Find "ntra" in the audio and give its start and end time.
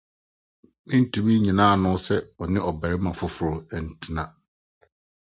3.87-4.23